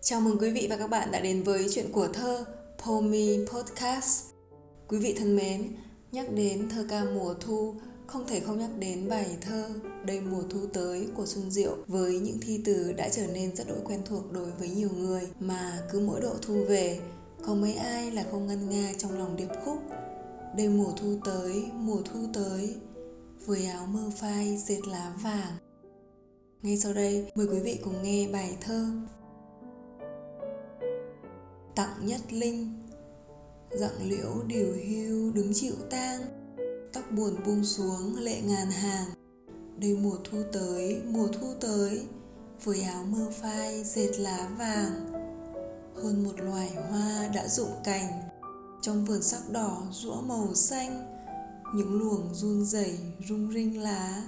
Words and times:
Chào 0.00 0.20
mừng 0.20 0.38
quý 0.38 0.50
vị 0.50 0.66
và 0.70 0.76
các 0.76 0.86
bạn 0.86 1.10
đã 1.10 1.20
đến 1.20 1.42
với 1.42 1.66
chuyện 1.70 1.92
của 1.92 2.08
thơ 2.08 2.44
Pomi 2.84 3.38
Podcast. 3.46 4.24
Quý 4.88 4.98
vị 4.98 5.14
thân 5.18 5.36
mến, 5.36 5.76
nhắc 6.12 6.32
đến 6.32 6.68
thơ 6.68 6.86
ca 6.90 7.04
mùa 7.04 7.34
thu, 7.34 7.74
không 8.06 8.26
thể 8.26 8.40
không 8.40 8.58
nhắc 8.58 8.70
đến 8.78 9.08
bài 9.08 9.36
thơ 9.40 9.70
Đây 10.04 10.20
mùa 10.20 10.42
thu 10.50 10.60
tới 10.72 11.08
của 11.14 11.26
Xuân 11.26 11.50
Diệu 11.50 11.76
với 11.86 12.18
những 12.18 12.38
thi 12.40 12.60
từ 12.64 12.92
đã 12.92 13.08
trở 13.08 13.26
nên 13.26 13.56
rất 13.56 13.68
đỗi 13.68 13.78
quen 13.84 14.00
thuộc 14.04 14.32
đối 14.32 14.50
với 14.50 14.68
nhiều 14.68 14.90
người 14.98 15.28
mà 15.40 15.82
cứ 15.92 16.00
mỗi 16.00 16.20
độ 16.20 16.34
thu 16.42 16.64
về, 16.64 17.00
có 17.44 17.54
mấy 17.54 17.74
ai 17.74 18.10
là 18.10 18.24
không 18.30 18.46
ngân 18.46 18.68
nga 18.68 18.92
trong 18.98 19.18
lòng 19.18 19.36
điệp 19.36 19.48
khúc 19.64 19.78
Đây 20.56 20.68
mùa 20.68 20.92
thu 20.96 21.18
tới, 21.24 21.64
mùa 21.74 22.00
thu 22.04 22.18
tới, 22.34 22.74
với 23.46 23.66
áo 23.66 23.86
mơ 23.86 24.10
phai 24.16 24.56
dệt 24.56 24.80
lá 24.86 25.12
vàng. 25.22 25.52
Ngay 26.62 26.76
sau 26.76 26.92
đây, 26.92 27.30
mời 27.34 27.46
quý 27.46 27.58
vị 27.58 27.78
cùng 27.84 28.02
nghe 28.02 28.28
bài 28.28 28.56
thơ 28.60 28.86
tặng 31.78 32.06
nhất 32.06 32.32
linh. 32.32 32.72
Dặng 33.70 34.08
liễu 34.08 34.42
điều 34.46 34.74
hưu 34.88 35.32
đứng 35.32 35.54
chịu 35.54 35.74
tang, 35.90 36.20
tóc 36.92 37.04
buồn 37.10 37.36
buông 37.46 37.64
xuống 37.64 38.16
lệ 38.16 38.40
ngàn 38.40 38.70
hàng. 38.70 39.06
Đây 39.76 39.96
mùa 39.96 40.16
thu 40.24 40.42
tới, 40.52 41.02
mùa 41.06 41.28
thu 41.28 41.46
tới, 41.60 42.02
với 42.64 42.82
áo 42.82 43.04
mơ 43.04 43.32
phai 43.40 43.84
dệt 43.84 44.10
lá 44.18 44.48
vàng. 44.58 45.12
Hơn 46.02 46.24
một 46.24 46.40
loài 46.40 46.70
hoa 46.90 47.28
đã 47.34 47.48
rụng 47.48 47.72
cành, 47.84 48.22
trong 48.82 49.04
vườn 49.04 49.22
sắc 49.22 49.50
đỏ 49.50 49.82
rũa 49.92 50.20
màu 50.20 50.54
xanh. 50.54 51.20
Những 51.74 51.98
luồng 51.98 52.34
run 52.34 52.64
rẩy 52.64 52.98
rung 53.28 53.52
rinh 53.52 53.82
lá, 53.82 54.22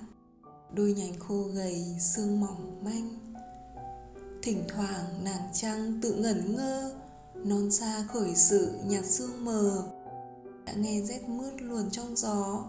đôi 0.74 0.92
nhánh 0.92 1.18
khô 1.18 1.42
gầy 1.42 1.96
xương 2.00 2.40
mỏng 2.40 2.84
manh. 2.84 3.18
Thỉnh 4.42 4.64
thoảng 4.68 5.24
nàng 5.24 5.48
trăng 5.52 6.00
tự 6.02 6.14
ngẩn 6.14 6.56
ngơ 6.56 6.92
non 7.44 7.70
xa 7.70 8.04
khởi 8.08 8.34
sự 8.34 8.70
nhạt 8.84 9.04
sương 9.04 9.44
mờ. 9.44 9.82
Đã 10.64 10.72
nghe 10.72 11.00
rét 11.00 11.28
mướt 11.28 11.62
luồn 11.62 11.90
trong 11.90 12.16
gió 12.16 12.64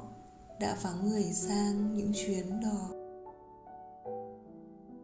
đã 0.60 0.78
vắng 0.82 1.10
người 1.10 1.24
sang 1.34 1.98
những 1.98 2.12
chuyến 2.14 2.62
đò. 2.62 2.90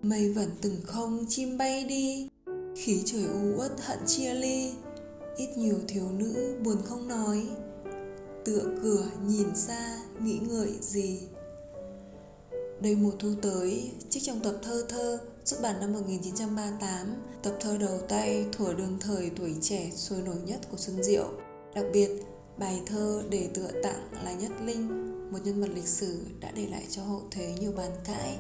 Mây 0.02 0.34
vẫn 0.34 0.50
từng 0.62 0.82
không 0.86 1.26
chim 1.30 1.58
bay 1.58 1.84
đi 1.84 2.30
khí 2.76 3.02
trời 3.06 3.24
u 3.24 3.58
uất 3.58 3.72
hận 3.82 4.00
chia 4.06 4.34
ly. 4.34 4.74
Ít 5.38 5.58
nhiều 5.58 5.78
thiếu 5.88 6.12
nữ 6.12 6.56
buồn 6.64 6.78
không 6.86 7.08
nói 7.08 7.44
tựa 8.48 8.64
cửa 8.84 9.06
nhìn 9.28 9.56
xa 9.56 10.00
nghĩ 10.22 10.40
ngợi 10.50 10.72
gì. 10.82 11.20
Đây 12.82 12.96
mùa 12.96 13.12
thu 13.20 13.30
tới, 13.42 13.92
trích 14.10 14.24
trong 14.24 14.40
tập 14.40 14.56
thơ 14.64 14.86
thơ 14.90 15.20
xuất 15.48 15.62
bản 15.62 15.80
năm 15.80 15.94
1938, 15.94 17.16
tập 17.44 17.54
thơ 17.60 17.78
đầu 17.78 18.00
tay 18.10 18.46
thuở 18.52 18.74
đương 18.74 18.98
thời 19.02 19.32
tuổi 19.38 19.56
trẻ 19.62 19.90
sôi 19.96 20.22
nổi 20.22 20.36
nhất 20.46 20.60
của 20.72 20.78
Xuân 20.78 21.04
Diệu. 21.04 21.26
Đặc 21.76 21.86
biệt, 21.94 22.10
bài 22.58 22.82
thơ 22.86 23.24
để 23.30 23.50
tựa 23.54 23.70
tặng 23.84 24.10
là 24.24 24.34
Nhất 24.34 24.52
Linh, 24.66 24.88
một 25.32 25.38
nhân 25.44 25.62
vật 25.62 25.70
lịch 25.74 25.88
sử 25.88 26.26
đã 26.40 26.52
để 26.56 26.68
lại 26.72 26.86
cho 26.90 27.04
hậu 27.04 27.22
thế 27.32 27.56
nhiều 27.60 27.72
bàn 27.78 27.92
cãi 28.06 28.38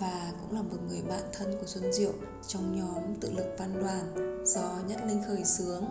và 0.00 0.32
cũng 0.40 0.56
là 0.56 0.62
một 0.62 0.76
người 0.88 1.02
bạn 1.08 1.22
thân 1.32 1.56
của 1.60 1.66
Xuân 1.66 1.92
Diệu 1.92 2.12
trong 2.48 2.76
nhóm 2.78 3.20
tự 3.20 3.30
lực 3.30 3.56
văn 3.58 3.82
đoàn 3.82 4.14
do 4.46 4.78
Nhất 4.88 5.00
Linh 5.08 5.22
khởi 5.26 5.44
xướng. 5.44 5.84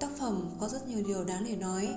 Tác 0.00 0.10
phẩm 0.18 0.50
có 0.60 0.68
rất 0.68 0.88
nhiều 0.88 1.02
điều 1.06 1.24
đáng 1.24 1.44
để 1.48 1.56
nói, 1.56 1.88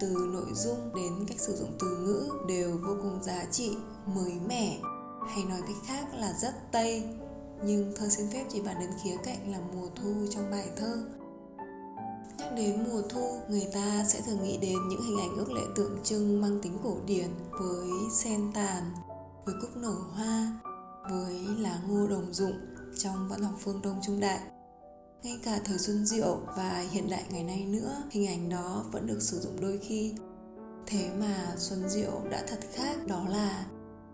từ 0.00 0.30
nội 0.32 0.54
dung 0.54 0.94
đến 0.94 1.26
cách 1.28 1.40
sử 1.40 1.56
dụng 1.56 1.70
từ 1.80 1.96
ngữ 1.96 2.30
đều 2.48 2.78
vô 2.86 2.94
cùng 3.02 3.22
giá 3.22 3.44
trị 3.50 3.70
mới 4.06 4.32
mẻ 4.48 4.78
hay 5.28 5.44
nói 5.44 5.60
cách 5.66 5.76
khác 5.84 6.14
là 6.14 6.32
rất 6.32 6.72
tây, 6.72 7.04
nhưng 7.64 7.92
thơ 7.96 8.08
xin 8.08 8.26
phép 8.30 8.44
chỉ 8.48 8.60
bàn 8.60 8.76
đến 8.80 8.90
khía 9.02 9.16
cạnh 9.24 9.52
là 9.52 9.58
mùa 9.74 9.88
thu 9.96 10.26
trong 10.30 10.50
bài 10.50 10.68
thơ. 10.76 10.96
Nhắc 12.38 12.52
đến 12.56 12.84
mùa 12.88 13.02
thu, 13.08 13.38
người 13.48 13.68
ta 13.72 14.04
sẽ 14.08 14.20
thường 14.20 14.42
nghĩ 14.42 14.58
đến 14.58 14.88
những 14.88 15.02
hình 15.02 15.18
ảnh 15.18 15.36
ước 15.36 15.52
lệ 15.52 15.62
tượng 15.76 15.98
trưng 16.04 16.40
mang 16.40 16.60
tính 16.62 16.78
cổ 16.82 16.96
điển 17.06 17.28
với 17.50 17.90
sen 18.12 18.50
tàn, 18.54 18.82
với 19.44 19.54
cúc 19.60 19.76
nở 19.76 19.94
hoa, 20.14 20.60
với 21.10 21.40
lá 21.58 21.80
ngô 21.88 22.06
đồng 22.06 22.32
dụng 22.32 22.58
trong 22.98 23.28
văn 23.28 23.42
học 23.42 23.54
phương 23.58 23.82
đông 23.82 24.00
trung 24.06 24.20
đại. 24.20 24.40
Ngay 25.22 25.38
cả 25.44 25.60
thời 25.64 25.78
xuân 25.78 26.06
diệu 26.06 26.38
và 26.56 26.84
hiện 26.90 27.10
đại 27.10 27.24
ngày 27.30 27.44
nay 27.44 27.66
nữa, 27.66 28.02
hình 28.10 28.26
ảnh 28.26 28.48
đó 28.48 28.84
vẫn 28.92 29.06
được 29.06 29.22
sử 29.22 29.40
dụng 29.40 29.60
đôi 29.60 29.78
khi. 29.78 30.14
Thế 30.86 31.10
mà 31.18 31.54
xuân 31.56 31.88
diệu 31.88 32.20
đã 32.30 32.44
thật 32.48 32.58
khác, 32.72 33.06
đó 33.06 33.24
là 33.28 33.66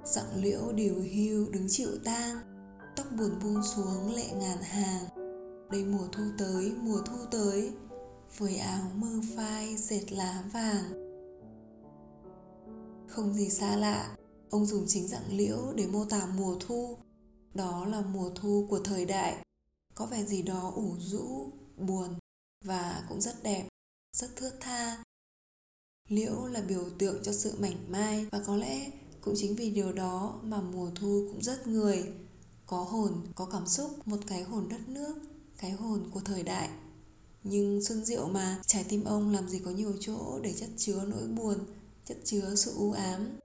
giọng 0.06 0.37
liễu 0.37 0.72
điều 0.72 0.94
hưu 0.94 1.50
đứng 1.50 1.67
chịu 1.69 1.91
tang, 2.05 2.37
tóc 2.97 3.06
buồn 3.19 3.31
buông 3.43 3.62
xuống 3.62 4.15
lệ 4.15 4.27
ngàn 4.34 4.59
hàng. 4.62 5.05
Đây 5.71 5.84
mùa 5.84 6.09
thu 6.12 6.22
tới, 6.39 6.72
mùa 6.81 7.00
thu 7.06 7.17
tới, 7.31 7.72
với 8.39 8.56
áo 8.56 8.91
mơ 8.94 9.21
phai 9.37 9.77
dệt 9.77 10.12
lá 10.12 10.44
vàng. 10.53 11.06
Không 13.09 13.34
gì 13.34 13.49
xa 13.49 13.77
lạ, 13.77 14.17
ông 14.50 14.67
dùng 14.67 14.84
chính 14.89 15.09
dạng 15.09 15.33
liễu 15.33 15.72
để 15.75 15.87
mô 15.87 16.05
tả 16.05 16.27
mùa 16.37 16.56
thu. 16.61 16.97
Đó 17.55 17.87
là 17.87 18.00
mùa 18.00 18.31
thu 18.34 18.67
của 18.71 18.78
thời 18.78 19.05
đại. 19.05 19.44
Có 19.94 20.06
vẻ 20.06 20.25
gì 20.25 20.43
đó 20.43 20.73
ủ 20.75 20.97
rũ, 20.99 21.50
buồn 21.77 22.19
và 22.65 23.05
cũng 23.09 23.21
rất 23.21 23.43
đẹp, 23.43 23.69
rất 24.17 24.37
thướt 24.37 24.53
tha. 24.61 25.05
Liễu 26.09 26.47
là 26.47 26.61
biểu 26.61 26.84
tượng 26.99 27.23
cho 27.23 27.33
sự 27.33 27.55
mảnh 27.59 27.77
mai 27.88 28.27
và 28.33 28.43
có 28.47 28.56
lẽ 28.56 28.91
cũng 29.26 29.34
chính 29.37 29.56
vì 29.56 29.70
điều 29.70 29.92
đó 29.92 30.41
mà 30.42 30.60
mùa 30.60 30.91
thu 30.94 31.28
cũng 31.28 31.42
rất 31.42 31.66
người. 31.66 32.04
Có 32.66 32.82
hồn, 32.82 33.12
có 33.34 33.48
cảm 33.53 33.66
xúc, 33.66 33.91
một 34.09 34.16
cái 34.26 34.42
hồn 34.42 34.69
đất 34.69 34.88
nước, 34.88 35.14
cái 35.59 35.70
hồn 35.70 36.10
của 36.10 36.20
thời 36.20 36.42
đại. 36.42 36.69
Nhưng 37.44 37.82
xuân 37.84 38.04
diệu 38.04 38.28
mà, 38.28 38.59
trái 38.66 38.84
tim 38.88 39.04
ông 39.04 39.32
làm 39.32 39.48
gì 39.48 39.59
có 39.59 39.70
nhiều 39.70 39.92
chỗ 40.00 40.41
để 40.42 40.53
chất 40.53 40.69
chứa 40.76 41.04
nỗi 41.06 41.26
buồn, 41.26 41.59
chất 42.04 42.16
chứa 42.25 42.54
sự 42.54 42.72
u 42.76 42.92
ám. 42.92 43.38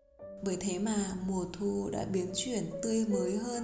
Bởi 0.44 0.58
thế 0.59 0.80
mà 0.80 1.18
mùa 1.28 1.46
thu 1.53 1.90
đã 1.92 2.06
biến 2.06 2.28
chuyển 2.36 2.69
tươi 2.84 3.06
mới 3.06 3.38
hơn, 3.38 3.63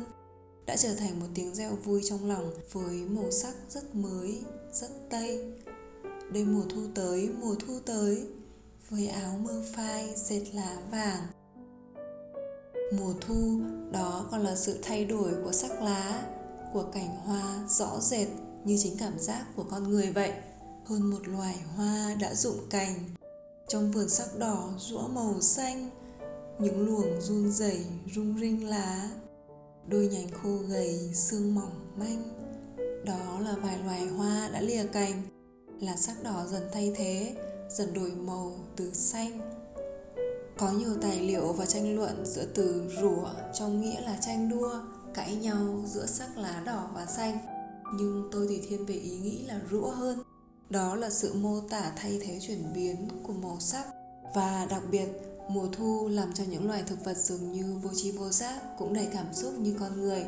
đã 0.65 0.77
trở 0.77 0.95
thành 0.95 1.19
một 1.19 1.27
tiếng 1.33 1.55
reo 1.55 1.75
vui 1.75 2.01
trong 2.09 2.25
lòng 2.25 2.53
với 2.71 2.95
màu 2.95 3.31
sắc 3.31 3.55
rất 3.69 3.95
mới, 3.95 4.41
rất 4.73 5.09
tây. 5.09 5.53
Đây 6.33 6.45
mùa 6.45 6.63
thu 6.69 6.81
tới, 6.95 7.29
mùa 7.41 7.55
thu 7.55 7.79
tới, 7.85 8.23
với 8.89 9.07
áo 9.07 9.39
mưa 9.43 9.63
phai 9.75 10.13
dệt 10.15 10.43
lá 10.53 10.77
vàng 10.91 11.27
mùa 12.91 13.13
thu, 13.21 13.59
đó 13.91 14.25
còn 14.31 14.41
là 14.41 14.55
sự 14.55 14.79
thay 14.83 15.05
đổi 15.05 15.31
của 15.43 15.51
sắc 15.51 15.81
lá, 15.81 16.23
của 16.73 16.83
cảnh 16.93 17.15
hoa 17.25 17.65
rõ 17.69 17.99
rệt 17.99 18.27
như 18.63 18.77
chính 18.79 18.97
cảm 18.97 19.19
giác 19.19 19.45
của 19.55 19.63
con 19.63 19.89
người 19.89 20.11
vậy. 20.11 20.31
Hơn 20.85 21.09
một 21.09 21.27
loài 21.27 21.55
hoa 21.75 22.15
đã 22.21 22.35
rụng 22.35 22.59
cành, 22.69 22.95
trong 23.67 23.91
vườn 23.91 24.09
sắc 24.09 24.37
đỏ 24.39 24.69
rũa 24.77 25.07
màu 25.07 25.41
xanh, 25.41 25.89
những 26.59 26.85
luồng 26.85 27.21
run 27.21 27.51
rẩy 27.51 27.85
rung 28.15 28.39
rinh 28.39 28.69
lá, 28.69 29.09
đôi 29.87 30.07
nhánh 30.07 30.29
khô 30.31 30.57
gầy, 30.57 31.11
xương 31.13 31.55
mỏng, 31.55 31.93
manh. 31.97 32.23
Đó 33.05 33.39
là 33.39 33.55
vài 33.63 33.77
loài 33.85 34.07
hoa 34.07 34.49
đã 34.53 34.61
lìa 34.61 34.83
cành, 34.83 35.21
là 35.81 35.95
sắc 35.95 36.23
đỏ 36.23 36.45
dần 36.51 36.63
thay 36.73 36.93
thế, 36.95 37.35
dần 37.69 37.93
đổi 37.93 38.11
màu 38.11 38.55
từ 38.75 38.91
xanh 38.93 39.46
có 40.57 40.71
nhiều 40.71 40.95
tài 41.01 41.19
liệu 41.19 41.53
và 41.53 41.65
tranh 41.65 41.95
luận 41.95 42.25
giữa 42.25 42.45
từ 42.55 42.91
rủa 43.01 43.29
trong 43.53 43.81
nghĩa 43.81 44.01
là 44.01 44.17
tranh 44.21 44.49
đua, 44.49 44.79
cãi 45.13 45.35
nhau 45.35 45.83
giữa 45.85 46.05
sắc 46.05 46.37
lá 46.37 46.61
đỏ 46.65 46.89
và 46.93 47.05
xanh. 47.05 47.37
Nhưng 47.93 48.29
tôi 48.31 48.47
thì 48.49 48.61
thiên 48.69 48.85
về 48.85 48.95
ý 48.95 49.17
nghĩ 49.17 49.45
là 49.45 49.59
rũa 49.71 49.89
hơn. 49.89 50.19
Đó 50.69 50.95
là 50.95 51.09
sự 51.09 51.33
mô 51.33 51.59
tả 51.69 51.91
thay 51.95 52.19
thế 52.23 52.39
chuyển 52.47 52.73
biến 52.75 53.07
của 53.23 53.33
màu 53.33 53.57
sắc 53.59 53.85
và 54.35 54.67
đặc 54.69 54.81
biệt 54.91 55.07
mùa 55.49 55.67
thu 55.71 56.07
làm 56.07 56.33
cho 56.33 56.43
những 56.49 56.67
loài 56.67 56.83
thực 56.87 57.05
vật 57.05 57.17
dường 57.17 57.51
như 57.51 57.77
vô 57.83 57.89
tri 57.95 58.11
vô 58.11 58.29
giác 58.29 58.77
cũng 58.77 58.93
đầy 58.93 59.07
cảm 59.13 59.33
xúc 59.33 59.53
như 59.59 59.75
con 59.79 60.01
người. 60.01 60.25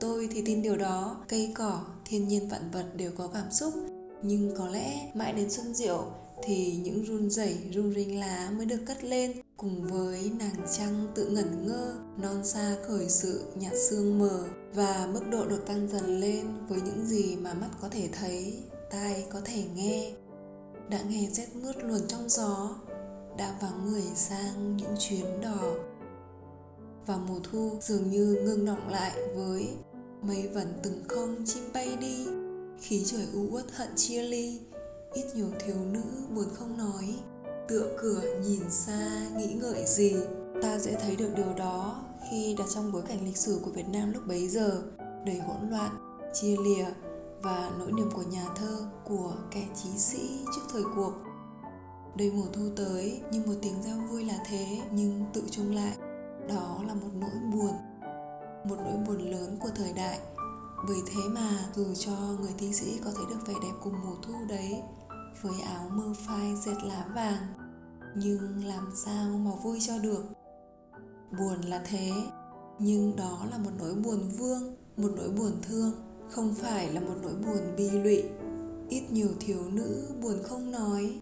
Tôi 0.00 0.28
thì 0.32 0.42
tin 0.46 0.62
điều 0.62 0.76
đó, 0.76 1.16
cây 1.28 1.52
cỏ, 1.54 1.80
thiên 2.04 2.28
nhiên 2.28 2.48
vạn 2.48 2.70
vật 2.70 2.86
đều 2.96 3.12
có 3.18 3.28
cảm 3.28 3.50
xúc, 3.50 3.74
nhưng 4.22 4.54
có 4.56 4.68
lẽ 4.68 5.10
mãi 5.14 5.32
đến 5.32 5.50
xuân 5.50 5.74
diệu 5.74 6.04
thì 6.42 6.76
những 6.82 7.04
run 7.04 7.30
rẩy 7.30 7.56
rung 7.74 7.94
rinh 7.94 8.20
lá 8.20 8.50
mới 8.56 8.66
được 8.66 8.80
cất 8.86 9.04
lên. 9.04 9.32
Cùng 9.56 9.86
với 9.86 10.30
nàng 10.38 10.66
trăng 10.78 11.06
tự 11.14 11.28
ngẩn 11.28 11.66
ngơ, 11.66 11.94
non 12.22 12.44
xa 12.44 12.76
khởi 12.86 13.08
sự 13.08 13.44
nhạt 13.54 13.72
sương 13.90 14.18
mờ 14.18 14.44
và 14.74 15.08
mức 15.12 15.20
độ 15.30 15.46
được 15.46 15.66
tăng 15.66 15.88
dần 15.88 16.20
lên 16.20 16.46
với 16.68 16.80
những 16.80 17.06
gì 17.06 17.36
mà 17.36 17.54
mắt 17.54 17.68
có 17.80 17.88
thể 17.88 18.08
thấy, 18.12 18.62
tai 18.90 19.24
có 19.30 19.40
thể 19.44 19.64
nghe. 19.74 20.12
Đã 20.88 21.02
nghe 21.02 21.28
rét 21.32 21.48
mướt 21.54 21.76
luồn 21.84 22.00
trong 22.08 22.28
gió, 22.28 22.76
đã 23.38 23.56
vắng 23.60 23.86
người 23.86 24.04
sang 24.14 24.76
những 24.76 24.94
chuyến 24.98 25.40
đò. 25.40 25.74
Và 27.06 27.16
mùa 27.16 27.38
thu 27.42 27.70
dường 27.82 28.10
như 28.10 28.42
ngưng 28.44 28.66
động 28.66 28.88
lại 28.88 29.12
với 29.34 29.68
mây 30.22 30.48
vẫn 30.48 30.68
từng 30.82 31.04
không 31.08 31.44
chim 31.46 31.64
bay 31.74 31.96
đi 32.00 32.41
khí 32.82 33.02
trời 33.06 33.26
u 33.34 33.46
uất 33.50 33.72
hận 33.72 33.88
chia 33.96 34.22
ly, 34.22 34.60
ít 35.12 35.24
nhiều 35.34 35.48
thiếu 35.58 35.76
nữ 35.92 36.02
buồn 36.34 36.46
không 36.54 36.78
nói. 36.78 37.14
Tựa 37.68 37.96
cửa 38.00 38.22
nhìn 38.44 38.70
xa, 38.70 39.28
nghĩ 39.36 39.54
ngợi 39.54 39.86
gì, 39.86 40.16
ta 40.62 40.78
dễ 40.78 40.94
thấy 40.94 41.16
được 41.16 41.30
điều 41.36 41.54
đó 41.56 42.04
khi 42.30 42.54
đặt 42.58 42.64
trong 42.74 42.92
bối 42.92 43.02
cảnh 43.08 43.24
lịch 43.24 43.36
sử 43.36 43.60
của 43.64 43.70
việt 43.70 43.88
nam 43.92 44.12
lúc 44.12 44.22
bấy 44.26 44.48
giờ, 44.48 44.82
đầy 45.26 45.36
hỗn 45.36 45.70
loạn, 45.70 45.90
chia 46.34 46.56
lìa 46.64 46.86
và 47.42 47.70
nỗi 47.78 47.92
niềm 47.92 48.10
của 48.14 48.22
nhà 48.22 48.46
thơ, 48.56 48.86
của 49.04 49.34
kẻ 49.50 49.64
trí 49.82 49.98
sĩ 49.98 50.38
trước 50.54 50.62
thời 50.72 50.82
cuộc. 50.96 51.12
Đây 52.16 52.30
mùa 52.30 52.46
thu 52.52 52.62
tới 52.76 53.20
như 53.32 53.42
một 53.46 53.54
tiếng 53.62 53.82
reo 53.82 53.96
vui 54.10 54.24
là 54.24 54.38
thế, 54.46 54.66
nhưng 54.92 55.24
tự 55.32 55.42
chung 55.50 55.74
lại, 55.74 55.96
đó 56.48 56.80
là 56.86 56.94
một 56.94 57.10
nỗi 57.14 57.40
buồn. 57.52 57.72
Một 58.64 58.76
nỗi 58.78 58.96
buồn 59.06 59.30
lớn 59.30 59.56
của 59.60 59.70
thời 59.74 59.92
đại 59.92 60.18
bởi 60.88 61.02
thế 61.06 61.28
mà, 61.28 61.50
dù 61.74 61.94
cho 61.94 62.12
người 62.40 62.54
thi 62.58 62.72
sĩ 62.72 62.98
có 63.04 63.10
thấy 63.16 63.24
được 63.30 63.46
vẻ 63.46 63.54
đẹp 63.62 63.72
của 63.80 63.90
mùa 63.90 64.14
thu 64.22 64.34
đấy, 64.48 64.82
với 65.42 65.60
áo 65.60 65.88
mơ 65.88 66.14
phai 66.26 66.56
dệt 66.56 66.76
lá 66.84 67.06
vàng, 67.14 67.42
nhưng 68.16 68.64
làm 68.64 68.92
sao 68.94 69.38
mà 69.38 69.50
vui 69.64 69.78
cho 69.80 69.98
được? 69.98 70.24
Buồn 71.38 71.60
là 71.60 71.82
thế, 71.86 72.12
nhưng 72.78 73.16
đó 73.16 73.46
là 73.50 73.58
một 73.58 73.70
nỗi 73.78 73.94
buồn 73.94 74.30
vương, 74.38 74.76
một 74.96 75.10
nỗi 75.16 75.28
buồn 75.28 75.52
thương, 75.62 75.92
không 76.30 76.54
phải 76.54 76.92
là 76.92 77.00
một 77.00 77.14
nỗi 77.22 77.34
buồn 77.34 77.76
bi 77.76 77.90
lụy. 77.90 78.22
Ít 78.88 79.02
nhiều 79.10 79.28
thiếu 79.40 79.62
nữ 79.70 80.08
buồn 80.22 80.42
không 80.42 80.70
nói, 80.70 81.20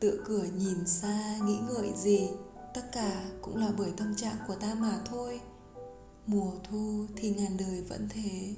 tựa 0.00 0.16
cửa 0.24 0.44
nhìn 0.56 0.86
xa, 0.86 1.38
nghĩ 1.44 1.58
ngợi 1.68 1.92
gì, 1.96 2.30
tất 2.74 2.82
cả 2.92 3.24
cũng 3.42 3.56
là 3.56 3.70
bởi 3.78 3.92
tâm 3.96 4.14
trạng 4.16 4.36
của 4.48 4.54
ta 4.54 4.74
mà 4.74 5.00
thôi 5.04 5.40
mùa 6.30 6.52
thu 6.64 7.06
thì 7.16 7.30
ngàn 7.30 7.56
đời 7.58 7.82
vẫn 7.88 8.08
thế. 8.10 8.54